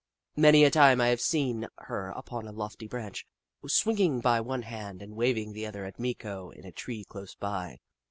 [0.35, 3.27] Many a time have I seen her upon a lofty branch,
[3.67, 7.77] swinging by one hand, and waving the other at Meeko in a tree close by.